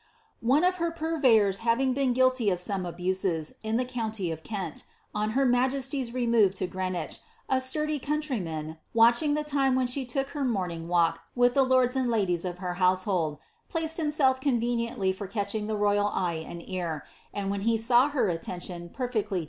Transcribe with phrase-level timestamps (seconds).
[0.41, 4.83] One of her purveyors having been guilty of some abuses, in the county of Kent,
[5.13, 10.03] on her majesty's remove to Greenwich, a sturdy coun tryman, watching the time when she
[10.03, 13.37] took her morning walk with the lords and ladies of her household,
[13.69, 18.09] placed himself conveniently for catch ing the royal eye and ear, and when he saw
[18.09, 19.39] her attention perfectly dis 'Tliey were both of the Boleyn blood.